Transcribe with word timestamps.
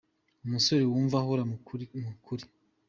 Umusore 0.45 0.83
wumva 0.91 1.15
ko 1.17 1.21
ahora 1.23 1.41
ari 1.43 1.49
mu 2.07 2.15
kuri. 2.25 2.45